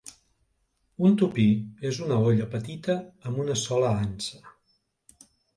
Un 1.09 1.17
tupí 1.21 1.45
és 1.91 2.01
una 2.07 2.17
olla 2.29 2.49
petita 2.55 2.97
amb 3.11 3.45
una 3.47 3.61
sola 3.67 3.95
ansa. 4.07 4.43